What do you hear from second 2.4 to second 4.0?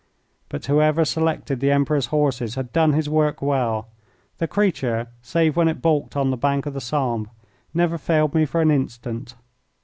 had done his work well.